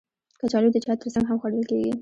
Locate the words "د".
0.73-0.77